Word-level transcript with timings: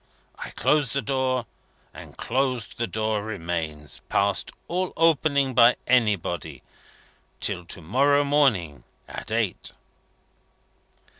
I 0.35 0.49
close 0.49 0.93
the 0.93 1.01
door; 1.03 1.45
and 1.93 2.17
closed 2.17 2.79
the 2.79 2.87
door 2.87 3.21
remains, 3.21 4.01
past 4.09 4.49
all 4.67 4.93
opening 4.97 5.53
by 5.53 5.75
anybody, 5.85 6.63
till 7.39 7.65
to 7.65 7.83
morrow 7.83 8.23
morning 8.23 8.83
at 9.07 9.31
eight." 9.31 9.73